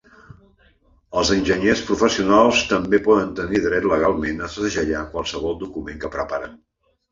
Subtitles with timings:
[1.21, 6.61] Els enginyers professionals també poden tenir dret legalment a segellar qualsevol document que preparen.